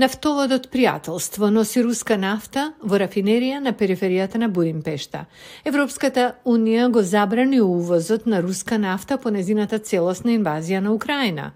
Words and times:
Нафтоводот 0.00 0.70
Пријателство 0.72 1.50
носи 1.52 1.82
руска 1.84 2.16
нафта 2.16 2.62
во 2.80 2.96
рафинерија 2.96 3.58
на 3.60 3.74
периферијата 3.76 4.38
на 4.40 4.46
Будимпешта. 4.48 5.26
Европската 5.68 6.30
Унија 6.48 6.86
го 6.88 7.02
забрани 7.04 7.58
увозот 7.60 8.24
на 8.24 8.40
руска 8.40 8.78
нафта 8.78 9.18
по 9.20 9.28
незината 9.28 9.78
целосна 9.78 10.32
инвазија 10.32 10.80
на 10.80 10.94
Украина. 10.96 11.50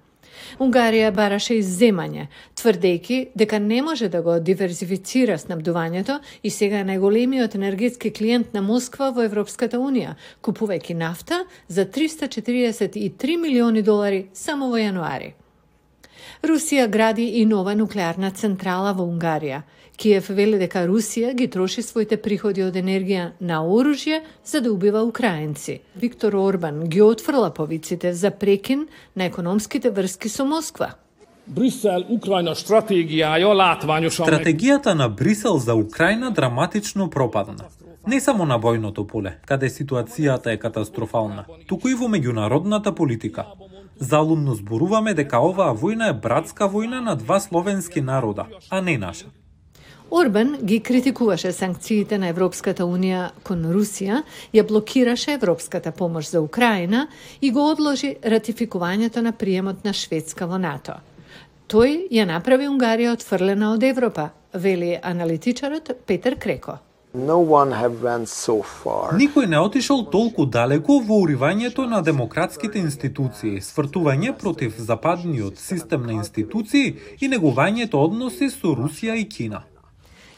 Унгарија 0.60 1.14
бараше 1.16 1.56
изземање, 1.62 2.26
тврдејќи 2.60 3.22
дека 3.34 3.58
не 3.58 3.80
може 3.82 4.10
да 4.12 4.20
го 4.20 4.36
диверсифицира 4.36 5.38
снабдувањето 5.40 6.18
и 6.42 6.52
сега 6.52 6.84
е 6.84 6.88
најголемиот 6.92 7.56
енергетски 7.56 8.12
клиент 8.12 8.52
на 8.52 8.60
Москва 8.60 9.14
во 9.16 9.24
Европската 9.24 9.80
Унија, 9.80 10.12
купувајќи 10.44 11.00
нафта 11.00 11.46
за 11.68 11.88
343 11.88 13.40
милиони 13.40 13.82
долари 13.82 14.26
само 14.34 14.68
во 14.68 14.84
јануари. 14.84 15.32
Русија 16.42 16.88
гради 16.88 17.24
и 17.40 17.44
нова 17.46 17.74
нуклеарна 17.74 18.30
централа 18.30 18.92
во 18.92 19.04
Унгарија. 19.04 19.62
Киев 19.96 20.28
вели 20.28 20.58
дека 20.58 20.84
Русија 20.86 21.32
ги 21.34 21.48
троши 21.48 21.82
своите 21.82 22.16
приходи 22.16 22.62
од 22.62 22.76
енергија 22.76 23.30
на 23.40 23.62
оружје 23.64 24.20
за 24.44 24.60
да 24.60 24.72
убива 24.72 25.02
украинци. 25.02 25.80
Виктор 25.96 26.34
Орбан 26.34 26.84
ги 26.84 27.02
отфрла 27.02 27.50
повиците 27.54 28.12
за 28.12 28.30
прекин 28.30 28.86
на 29.16 29.24
економските 29.24 29.90
врски 29.90 30.28
со 30.28 30.44
Москва. 30.44 30.94
Брисел, 31.46 32.02
Украина 32.10 32.52
стратегија 32.58 33.36
латвањо 33.54 34.10
Стратегијата 34.10 34.94
на 34.94 35.08
Брисел 35.08 35.58
за 35.58 35.74
Украина 35.74 36.30
драматично 36.30 37.10
пропадна. 37.10 37.68
Не 38.06 38.20
само 38.20 38.44
на 38.44 38.58
војното 38.58 39.06
поле, 39.06 39.32
каде 39.46 39.68
ситуацијата 39.68 40.52
е 40.52 40.58
катастрофална, 40.58 41.44
туку 41.66 41.88
и 41.88 41.94
во 41.94 42.06
меѓународната 42.06 42.92
политика. 42.94 43.46
Залумно 43.98 44.54
зборуваме 44.54 45.14
дека 45.14 45.40
оваа 45.40 45.72
војна 45.74 46.10
е 46.10 46.20
братска 46.20 46.68
војна 46.68 47.00
на 47.00 47.16
два 47.16 47.40
словенски 47.40 48.00
народа, 48.00 48.46
а 48.70 48.80
не 48.80 48.98
наша. 48.98 49.26
Орбан 50.10 50.56
ги 50.62 50.80
критикуваше 50.80 51.52
санкциите 51.52 52.18
на 52.18 52.28
Европската 52.28 52.84
Унија 52.86 53.30
кон 53.42 53.64
Русија, 53.74 54.20
ја 54.54 54.62
блокираше 54.68 55.32
европската 55.32 55.92
помош 55.92 56.30
за 56.30 56.40
Украина 56.40 57.08
и 57.40 57.50
го 57.50 57.70
одложи 57.70 58.14
ратификувањето 58.22 59.20
на 59.20 59.32
приемот 59.32 59.84
на 59.84 59.92
Шведска 59.92 60.46
во 60.46 60.58
НАТО. 60.58 61.00
Тој 61.68 62.06
ја 62.12 62.26
направи 62.26 62.68
Унгарија 62.70 63.16
отфрлена 63.16 63.72
од 63.74 63.82
Европа, 63.82 64.30
вели 64.54 64.98
аналитичарот 65.02 65.90
Петер 66.06 66.38
Креко. 66.38 66.78
No 67.16 67.38
one 67.38 67.72
have 67.72 68.02
went 68.02 68.28
so 68.28 68.60
far. 68.62 69.14
Никој 69.16 69.46
не 69.48 69.56
отишол 69.56 70.02
толку 70.12 70.44
далеку 70.44 70.98
во 71.00 71.16
уривањето 71.24 71.86
на 71.88 72.02
демократските 72.04 72.76
институции, 72.78 73.62
свртување 73.64 74.34
против 74.36 74.76
западниот 74.76 75.56
систем 75.56 76.04
на 76.04 76.12
институции 76.18 76.90
и 77.16 77.30
негувањето 77.32 78.02
односи 78.04 78.50
со 78.52 78.74
Русија 78.76 79.16
и 79.16 79.24
Кина. 79.24 79.62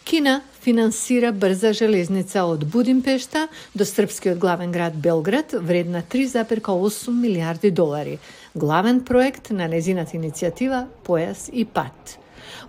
Кина 0.05 0.37
финансира 0.62 1.33
брза 1.33 1.73
железница 1.73 2.47
од 2.47 2.62
Будимпешта 2.71 3.49
до 3.75 3.84
српскиот 3.84 4.39
главен 4.39 4.71
град 4.71 4.95
Белград, 4.95 5.59
вредна 5.59 6.03
3,8 6.03 7.11
милиарди 7.11 7.71
долари. 7.71 8.19
Главен 8.55 9.03
проект 9.05 9.51
на 9.51 9.67
незината 9.67 10.15
иницијатива 10.17 10.87
Појас 11.03 11.51
и 11.53 11.65
пат. 11.65 12.19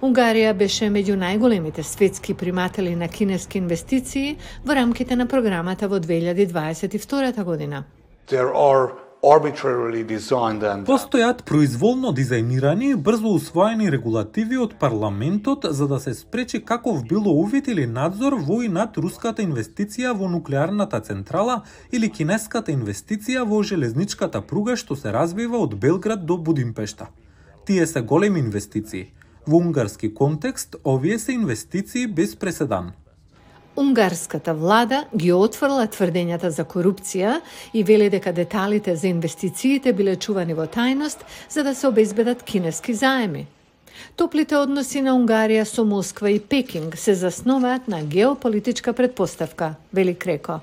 Унгарија 0.02 0.54
беше 0.54 0.90
меѓу 0.90 1.18
најголемите 1.20 1.84
светски 1.84 2.34
приматели 2.34 2.96
на 2.96 3.08
кинески 3.08 3.58
инвестиции 3.58 4.38
во 4.66 4.76
рамките 4.76 5.16
на 5.16 5.28
програмата 5.28 5.88
во 5.88 6.00
2022 6.00 7.44
година. 7.44 7.84
There 8.30 8.54
are 8.54 9.10
arbitrarily 9.24 10.04
designed 10.08 10.64
and 10.64 10.86
Постојат 10.88 11.44
произволно 11.44 12.14
дизајнирани 12.16 12.94
и 12.94 12.96
брзо 12.96 13.34
усвоени 13.36 13.90
регулативи 13.92 14.58
од 14.58 14.78
парламентот 14.80 15.66
за 15.76 15.88
да 15.88 16.00
се 16.00 16.14
спречи 16.14 16.62
каков 16.66 17.04
било 17.04 17.34
увид 17.42 17.68
или 17.68 17.86
надзор 17.86 18.38
во 18.48 18.62
и 18.64 18.70
над 18.70 18.98
руската 18.98 19.44
инвестиција 19.44 20.16
во 20.16 20.30
нуклеарната 20.32 21.02
централа 21.02 21.62
или 21.92 22.10
кинеската 22.10 22.72
инвестиција 22.72 23.44
во 23.44 23.62
железничката 23.64 24.42
пруга 24.42 24.78
што 24.80 24.96
се 24.96 25.12
развива 25.12 25.60
од 25.68 25.76
Белград 25.76 26.26
до 26.26 26.38
Будимпешта. 26.38 27.10
Тие 27.66 27.88
се 27.88 28.02
големи 28.02 28.40
инвестиции 28.40 29.12
Во 29.50 29.58
унгарски 29.58 30.14
контекст, 30.14 30.76
овие 30.86 31.20
се 31.20 31.32
инвестиции 31.32 32.08
без 32.08 32.36
преседан. 32.36 32.92
Унгарската 33.76 34.54
влада 34.54 35.06
ги 35.16 35.32
отфрла 35.34 35.88
тврдењата 35.90 36.52
за 36.54 36.66
корупција 36.70 37.40
и 37.74 37.82
вели 37.84 38.12
дека 38.14 38.34
деталите 38.34 38.94
за 38.96 39.08
инвестициите 39.08 39.94
биле 39.94 40.14
чувани 40.22 40.54
во 40.54 40.68
тајност 40.70 41.26
за 41.50 41.64
да 41.64 41.74
се 41.76 41.88
обезбедат 41.88 42.44
кинески 42.44 42.94
заеми. 42.94 43.48
Топлите 44.16 44.58
односи 44.58 45.02
на 45.02 45.16
Унгарија 45.18 45.64
со 45.66 45.86
Москва 45.86 46.30
и 46.30 46.40
Пекинг 46.40 46.98
се 46.98 47.14
засноваат 47.14 47.88
на 47.88 48.04
геополитичка 48.04 48.94
предпоставка, 48.94 49.74
вели 49.94 50.14
Креко. 50.16 50.60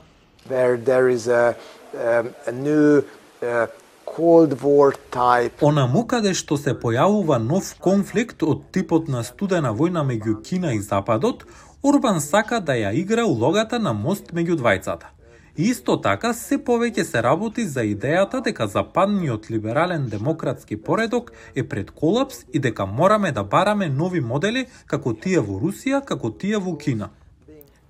Where 0.48 0.76
there 0.76 1.08
is 1.10 1.26
a, 1.26 1.56
um, 1.94 2.30
a 2.46 2.52
new 2.52 3.02
uh, 3.42 3.66
Cold 4.16 4.56
War 4.62 4.94
type. 5.12 5.60
Онаму 5.60 6.06
каде 6.08 6.30
што 6.32 6.56
се 6.56 6.72
појавува 6.72 7.36
нов 7.36 7.74
конфликт 7.84 8.40
од 8.42 8.62
типот 8.72 9.10
на 9.12 9.20
студена 9.28 9.74
војна 9.76 10.04
меѓу 10.08 10.38
Кина 10.46 10.72
и 10.72 10.80
Западот, 10.80 11.44
Орбан 11.84 12.22
сака 12.24 12.62
да 12.64 12.72
ја 12.80 12.94
игра 12.96 13.26
улогата 13.28 13.78
на 13.78 13.92
мост 13.92 14.32
меѓу 14.32 14.56
двајцата. 14.62 15.12
Исто 15.56 15.98
така 16.00 16.32
се 16.32 16.56
повеќе 16.56 17.04
се 17.04 17.22
работи 17.22 17.66
за 17.68 17.84
идејата 17.84 18.40
дека 18.44 18.66
западниот 18.66 19.50
либерален 19.50 20.08
демократски 20.08 20.80
поредок 20.80 21.32
е 21.54 21.68
пред 21.68 21.90
колапс 21.90 22.44
и 22.52 22.58
дека 22.58 22.86
мораме 22.86 23.32
да 23.32 23.44
бараме 23.44 23.88
нови 23.88 24.20
модели 24.20 24.66
како 24.86 25.12
тие 25.12 25.44
во 25.44 25.60
Русија, 25.60 26.00
како 26.04 26.30
тие 26.30 26.56
во 26.56 26.78
Кина. 26.78 27.12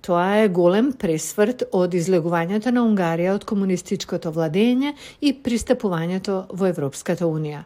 Тоа 0.07 0.39
е 0.39 0.47
голем 0.47 0.93
пресврт 0.95 1.65
од 1.75 1.91
излегувањето 1.97 2.71
на 2.71 2.85
Унгарија 2.87 3.33
од 3.35 3.43
комунистичкото 3.43 4.31
владење 4.31 4.93
и 5.19 5.33
пристапувањето 5.43 6.47
во 6.53 6.69
Европската 6.69 7.27
Унија. 7.27 7.65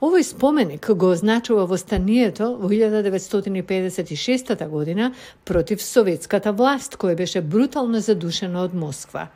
Овој 0.00 0.22
споменик 0.24 0.88
го 0.96 1.10
означува 1.12 1.66
востанието 1.68 2.56
во 2.62 2.68
1956 2.72 4.68
година 4.68 5.12
против 5.44 5.82
советската 5.84 6.52
власт, 6.52 6.96
која 6.96 7.14
беше 7.16 7.42
брутално 7.42 8.00
задушена 8.00 8.62
од 8.64 8.74
Москва. 8.74 9.28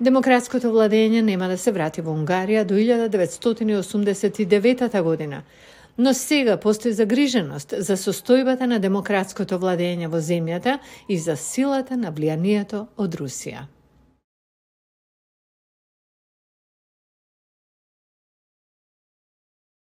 Демократското 0.00 0.72
владење 0.74 1.22
нема 1.22 1.48
да 1.48 1.58
се 1.58 1.70
врати 1.70 2.00
во 2.02 2.10
Унгарија 2.18 2.64
до 2.66 2.74
1989 2.74 5.02
година, 5.02 5.42
Но 5.98 6.14
сега 6.14 6.56
постои 6.56 6.92
загриженост 6.92 7.74
за 7.78 7.96
состојбата 7.96 8.66
на 8.68 8.78
демократското 8.78 9.58
владење 9.58 10.10
во 10.12 10.20
земјата 10.20 10.78
и 11.08 11.18
за 11.18 11.36
силата 11.36 11.96
на 11.96 12.12
влијанието 12.12 12.86
од 12.96 13.16
Русија. 13.16 13.64